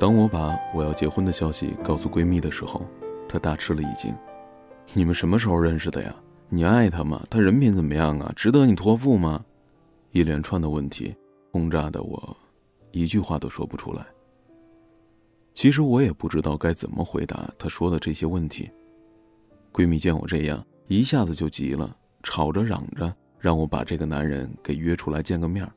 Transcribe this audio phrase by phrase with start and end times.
[0.00, 2.80] 当我把我要结婚的消息告诉闺蜜的时候，
[3.28, 4.16] 她大吃了一惊
[4.94, 6.16] ：“你们什么时候认识的呀？
[6.48, 7.22] 你爱他吗？
[7.28, 8.32] 他人品怎么样啊？
[8.34, 9.44] 值得你托付吗？”
[10.12, 11.14] 一连串的问题
[11.52, 12.34] 轰炸的我，
[12.92, 14.06] 一句话都说不出来。
[15.52, 18.70] 其实我也不知道该怎么回答她说的这些问题。
[19.70, 25.70] 闺蜜见我这样，一下子就急了，吵着嚷着让我把这个男人给约出来见个面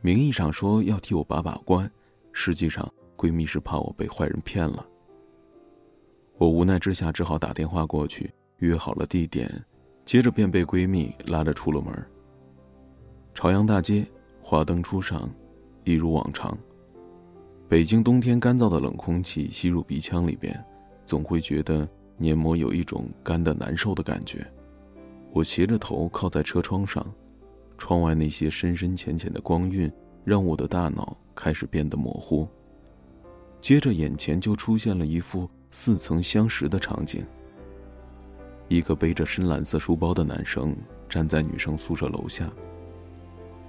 [0.00, 1.88] 名义上说要替我把把关，
[2.32, 2.92] 实际上。
[3.24, 4.86] 闺蜜是怕我被坏人骗了，
[6.36, 9.50] 我无奈之下只好打电话过去约好了地点，
[10.04, 11.90] 接着便被闺蜜拉着出了门。
[13.32, 14.06] 朝阳大街，
[14.42, 15.26] 华灯初上，
[15.84, 16.54] 一如往常。
[17.66, 20.62] 北京冬天干燥的冷空气吸入鼻腔里边，
[21.06, 21.88] 总会觉得
[22.18, 24.46] 黏膜有一种干的难受的感觉。
[25.32, 27.02] 我斜着头靠在车窗上，
[27.78, 29.90] 窗外那些深深浅浅的光晕
[30.24, 32.46] 让我的大脑开始变得模糊。
[33.64, 37.24] 接着，眼前就出现了一副似曾相识的场景。
[38.68, 40.76] 一个背着深蓝色书包的男生
[41.08, 42.46] 站在女生宿舍楼下。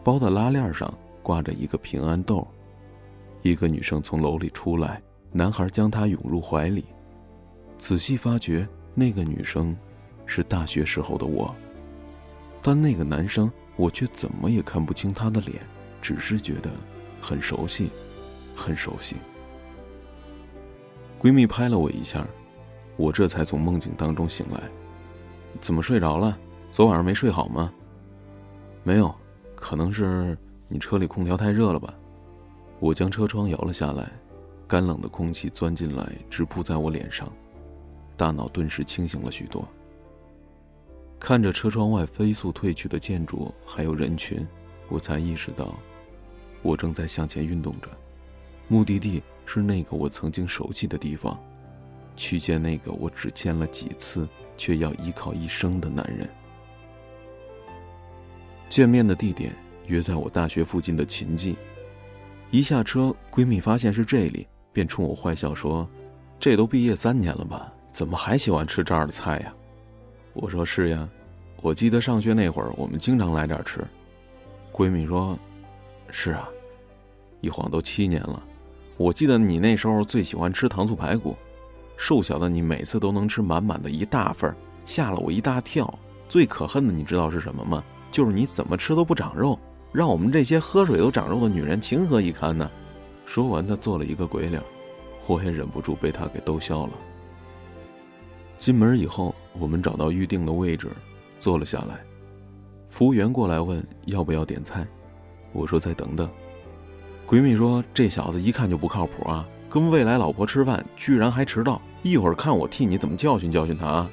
[0.03, 0.93] 包的拉链上
[1.23, 2.45] 挂着一个平安豆。
[3.41, 6.83] 一个女生从楼里出来，男孩将她拥入怀里。
[7.77, 9.73] 仔细发觉，那个女生
[10.25, 11.55] 是大学时候的我。
[12.61, 15.55] 但那个男生，我却怎么也看不清他的脸，
[16.01, 16.69] 只是觉得
[17.21, 17.89] 很熟悉，
[18.53, 19.15] 很熟悉。
[21.25, 22.23] 闺蜜拍了我一下，
[22.97, 24.61] 我这才从梦境当中醒来。
[25.59, 26.37] 怎么睡着了？
[26.69, 27.73] 昨晚上没睡好吗？
[28.83, 29.11] 没有，
[29.55, 30.37] 可能是
[30.67, 31.91] 你车里空调太热了吧。
[32.79, 34.11] 我将车窗摇了下来，
[34.67, 37.27] 干冷的空气钻进来，直扑在我脸上，
[38.15, 39.67] 大脑顿时清醒了许多。
[41.19, 44.47] 看着车窗外飞速退去的建筑还有人群，
[44.89, 45.73] 我才意识到，
[46.61, 47.89] 我正在向前运动着，
[48.67, 49.23] 目的地。
[49.45, 51.39] 是那个我曾经熟悉的地方，
[52.15, 54.27] 去见那个我只见了几次
[54.57, 56.27] 却要依靠一生的男人。
[58.69, 59.53] 见面的地点
[59.87, 61.55] 约在我大学附近的秦记。
[62.51, 65.87] 一下车，闺蜜发现是这里，便冲我坏笑说
[66.39, 69.53] ：“这都毕业三年了吧，怎么还喜欢吃这儿的菜呀？”
[70.33, 71.07] 我说：“是呀，
[71.61, 73.85] 我记得上学那会儿，我们经常来这儿吃。”
[74.71, 75.37] 闺蜜说
[76.09, 76.47] ：“是啊，
[77.41, 78.43] 一晃都七年了。”
[78.97, 81.35] 我记得你那时候最喜欢吃糖醋排骨，
[81.97, 85.93] 瘦小的你每次都能吃满满的一大份吓了我一大跳。
[86.27, 87.83] 最可恨的你知道是什么吗？
[88.09, 89.59] 就是你怎么吃都不长肉，
[89.91, 92.69] 让我们这些喝水都长肉的女人情何以堪呢？
[93.25, 94.61] 说完，他做了一个鬼脸，
[95.27, 96.93] 我也忍不住被他给逗笑了。
[98.57, 100.89] 进门以后，我们找到预定的位置，
[101.37, 101.99] 坐了下来。
[102.89, 104.87] 服务员过来问要不要点菜，
[105.51, 106.29] 我说再等等。
[107.27, 114.09] 闺蜜说：“这小子一看就不靠谱啊，跟未来老婆吃饭居然还迟到，一会儿看我替你怎么教训教训他啊！”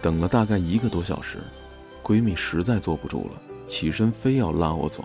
[0.00, 1.38] 等了大概一个多小时，
[2.02, 5.04] 闺蜜实在坐不住了，起身非要拉我走。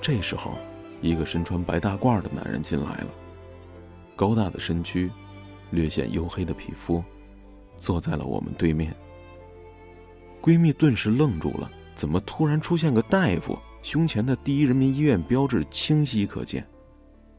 [0.00, 0.52] 这时候，
[1.00, 3.08] 一个身穿白大褂的男人进来了，
[4.16, 5.10] 高大的身躯，
[5.70, 7.04] 略显黝黑的皮肤，
[7.76, 8.92] 坐在了我们对面。
[10.42, 13.56] 闺蜜顿时愣住了，怎么突然出现个大夫？
[13.82, 16.66] 胸前的第一人民医院标志清晰可见，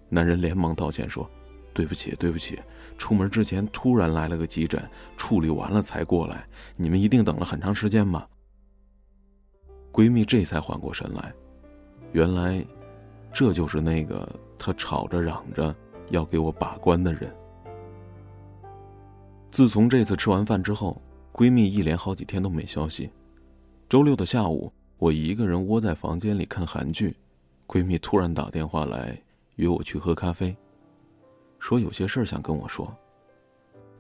[0.09, 1.29] 男人连忙道歉说
[1.72, 2.59] ：“对不起，对不起，
[2.97, 4.84] 出门之前突然来了个急诊，
[5.16, 6.46] 处理完了才过来。
[6.75, 8.28] 你们一定等了很长时间吧？”
[9.94, 11.31] 闺蜜这才缓过神来，
[12.12, 12.66] 原来，
[13.31, 14.28] 这就是那个
[14.58, 15.75] 她吵着嚷着
[16.09, 17.31] 要给我把关的人。
[19.52, 21.00] 自从这次吃完饭之后，
[21.31, 23.12] 闺蜜一连好几天都没消息。
[23.88, 24.72] 周六的下午。
[25.02, 27.16] 我一个人窝在房间里看韩剧，
[27.66, 29.20] 闺蜜突然打电话来
[29.56, 30.56] 约我去喝咖啡，
[31.58, 32.96] 说有些事儿想跟我说。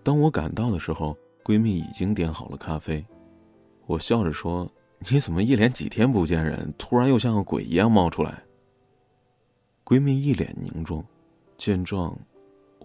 [0.03, 3.03] 当我赶到的时候，闺蜜已经点好了咖啡。
[3.87, 4.71] 我笑着说
[5.09, 8.43] ：“你怎么一连几天不见人，突然又像个鬼一样冒出来？”
[9.83, 11.03] 闺蜜一脸凝重，
[11.57, 12.15] 见状，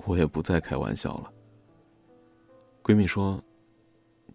[0.07, 1.31] 我也不再开玩笑了。
[2.83, 3.39] 闺蜜说：“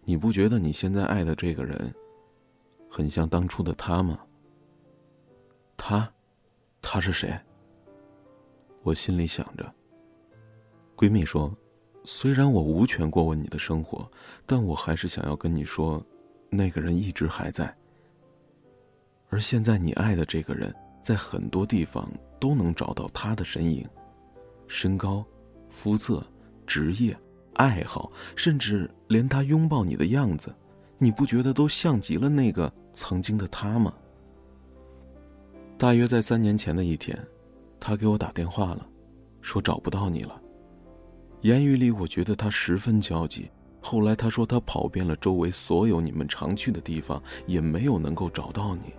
[0.06, 1.92] 你不觉得你现在爱的这个人？”
[2.94, 4.20] 很像当初的他吗？
[5.78, 6.06] 他，
[6.82, 7.34] 他是谁？
[8.82, 9.74] 我心里想着。
[10.94, 11.50] 闺蜜说
[12.04, 14.06] ：“虽然我无权过问你的生活，
[14.44, 16.04] 但我还是想要跟你说，
[16.50, 17.74] 那个人一直还在。
[19.30, 22.06] 而现在你爱的这个人，在很多地方
[22.38, 23.88] 都能找到他的身影，
[24.68, 25.24] 身高、
[25.70, 26.22] 肤色、
[26.66, 27.18] 职业、
[27.54, 30.54] 爱好，甚至连他拥抱你的样子，
[31.02, 33.92] 你不觉得都像极了那个？”曾经的他吗？
[35.76, 37.18] 大约在三年前的一天，
[37.80, 38.86] 他给我打电话了，
[39.40, 40.40] 说找不到你了。
[41.40, 43.50] 言语里我觉得他十分焦急。
[43.80, 48.92] 后来他说他跑遍了周围所有你们常去的地方，也没有能够找到你。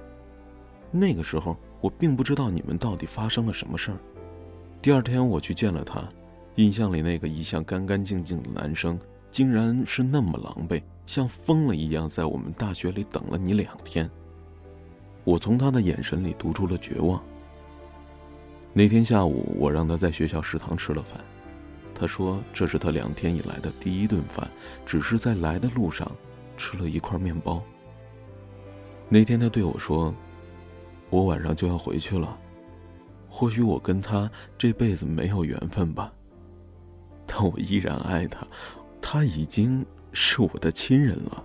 [0.91, 3.97] 那个时候我并不知道你们到底发生了什么事儿。
[4.81, 6.03] 第二天我去见了他，
[6.55, 8.99] 印象里那个一向干干净净的男生，
[9.31, 14.09] 竟然是那么狼狈，像疯了一样在我们大学里等了你两天。
[15.23, 17.21] 我从他的眼神里读出了绝望。
[18.73, 21.23] 那天下午，我让他在学校食堂吃了饭。
[21.95, 24.49] 他说：“这是他两天以来的第一顿饭，
[24.85, 26.11] 只是在来的路上
[26.57, 27.61] 吃了一块面包。”
[29.07, 30.13] 那天他对我说
[31.11, 32.35] ：“我晚上就要回去了，
[33.29, 36.11] 或许我跟他这辈子没有缘分吧，
[37.27, 38.45] 但我依然爱他，
[38.99, 41.43] 他已经是我的亲人了。”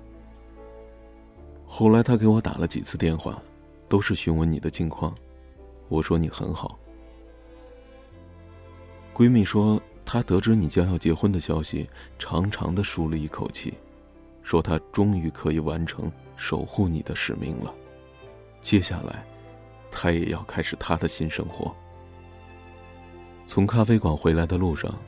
[1.66, 3.42] 后来他给我打了几次电话，
[3.88, 5.14] 都是询问你的近况。
[5.88, 6.78] 我说你很好。
[9.14, 9.80] 闺蜜说。
[10.10, 11.86] 她得知你将要结婚的消息，
[12.18, 13.74] 长长的舒了一口气，
[14.42, 17.74] 说她终于可以完成守护你的使命了。
[18.62, 19.22] 接下来，
[19.90, 21.76] 她也要开始她的新生活。
[23.46, 24.98] 从咖啡馆回来的路上，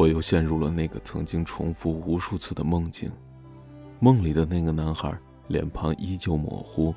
[0.00, 3.12] 我又陷入了那个曾经重复无数次的梦境。
[3.98, 5.14] 梦里的那个男孩
[5.46, 6.94] 脸庞依旧模糊，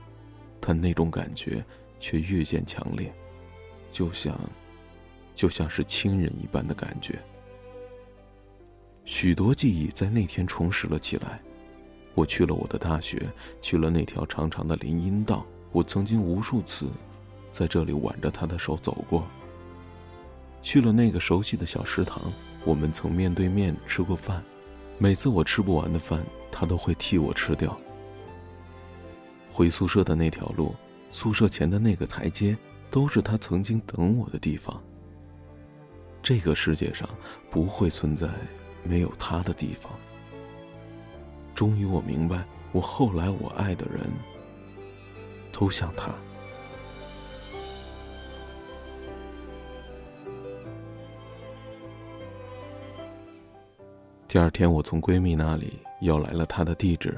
[0.62, 1.62] 但那种感觉
[2.00, 3.14] 却越见强烈，
[3.92, 4.40] 就像，
[5.36, 7.20] 就像是亲人一般的感觉。
[9.04, 11.42] 许多记忆在那天重拾了起来。
[12.16, 13.30] 我去了我的大学，
[13.60, 15.46] 去了那条长长的林荫道。
[15.74, 16.88] 我曾经无数次
[17.52, 19.28] 在这里挽着他的手走过。
[20.62, 22.32] 去了那个熟悉的小食堂，
[22.66, 24.44] 我们曾面对面吃过饭。
[24.98, 27.78] 每次我吃不完的饭，他都会替我吃掉。
[29.52, 30.76] 回宿舍的那条路，
[31.12, 32.58] 宿舍前的那个台阶，
[32.90, 34.82] 都是他曾经等我的地方。
[36.22, 37.10] 这个世界上
[37.50, 38.30] 不会存在。
[38.86, 39.90] 没有他的地方。
[41.56, 42.44] 终于，我明白，
[42.74, 44.02] 我后来我爱的人，
[45.54, 46.14] 都像他。
[54.34, 57.16] 第二天，我从闺蜜那里要来了她的地址，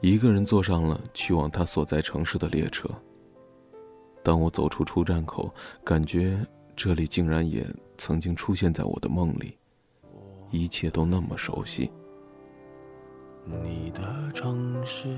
[0.00, 2.88] 一个人坐上了去往她所在城市的列车。
[4.22, 5.52] 当我走出出站口，
[5.84, 6.40] 感觉
[6.74, 7.66] 这里竟然也
[7.98, 9.58] 曾经出现在我的梦里。
[10.50, 11.92] 一切都那么熟悉。
[13.62, 15.14] 你的城市，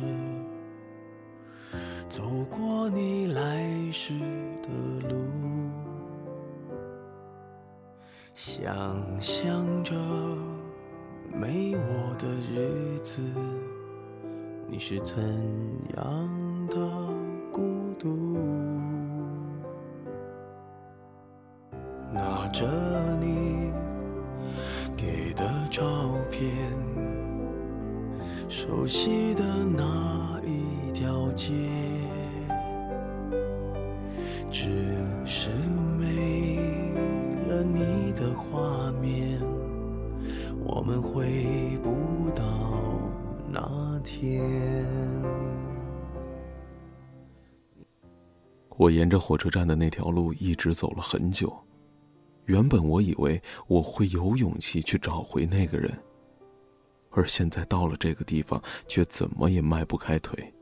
[2.08, 4.18] 走过你来时
[4.64, 4.68] 的
[5.08, 5.14] 路，
[8.34, 8.66] 想
[9.20, 9.94] 象着
[11.34, 13.20] 没我的日子，
[14.68, 15.16] 你是怎
[15.96, 16.76] 样的
[17.52, 18.38] 孤独？
[22.12, 22.64] 拿着
[23.20, 23.72] 你。
[24.96, 25.82] 给的照
[26.30, 26.48] 片，
[28.48, 29.42] 熟悉的
[29.76, 30.23] 那
[48.84, 51.50] 我沿着火车站的那条路一直走了很久。
[52.44, 55.90] 原本我以为我会有勇气去找回那个人，
[57.08, 60.52] 而现在到了这个地方，却怎么也迈不开腿。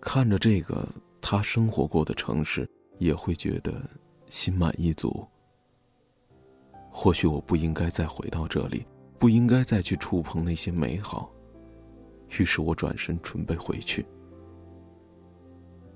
[0.00, 0.88] 看着这个
[1.20, 2.66] 他生活过的城市，
[2.98, 3.74] 也会觉得
[4.30, 5.28] 心满意足。
[6.90, 8.86] 或许我不应该再回到这里，
[9.18, 11.30] 不应该再去触碰那些美好。
[12.38, 14.06] 于是我转身准备回去，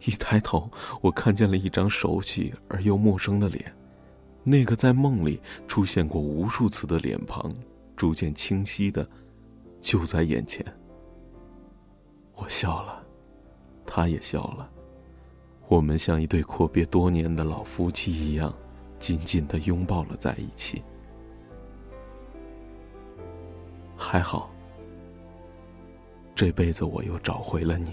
[0.06, 0.70] 一抬头，
[1.00, 3.72] 我看见了一张熟悉而又陌生的脸。
[4.44, 7.52] 那个在梦里出现过无数次的脸庞，
[7.96, 9.06] 逐渐清晰的，
[9.80, 10.64] 就在眼前。
[12.36, 13.02] 我笑了，
[13.84, 14.70] 他也笑了，
[15.66, 18.54] 我们像一对阔别多年的老夫妻一样，
[19.00, 20.80] 紧紧的拥抱了在一起。
[23.96, 24.48] 还好，
[26.36, 27.92] 这辈子我又找回了你。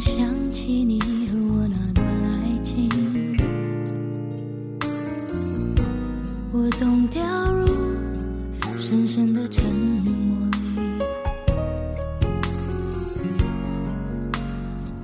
[0.00, 2.88] 想起你和我那段爱情
[6.50, 7.66] 我总掉入
[8.78, 10.58] 深深的沉默里。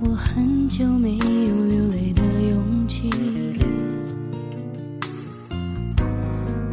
[0.01, 3.11] 我很久没有流泪的勇气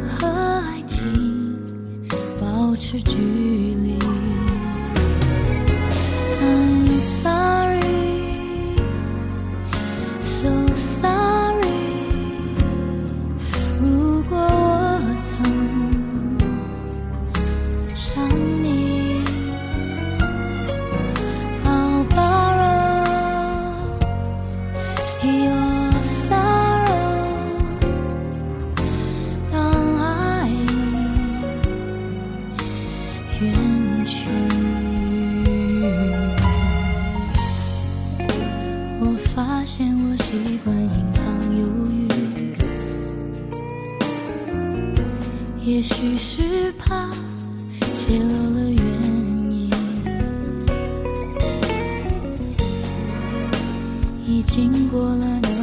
[0.08, 1.58] 和爱情
[2.40, 4.13] 保持距离。
[54.34, 55.53] 已经过了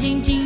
[0.00, 0.39] din-din